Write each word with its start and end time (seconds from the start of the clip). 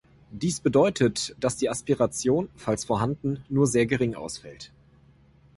Dies 0.31 0.59
bedeutet, 0.61 1.35
dass 1.39 1.57
die 1.57 1.69
Aspiration, 1.69 2.49
falls 2.55 2.85
vorhanden, 2.85 3.43
nur 3.49 3.67
sehr 3.67 3.85
gering 3.85 4.15
ausfällt. 4.15 4.71